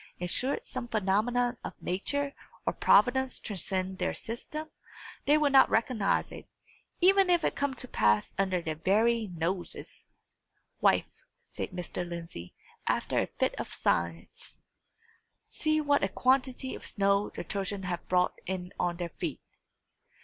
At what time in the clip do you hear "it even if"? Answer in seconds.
6.31-7.43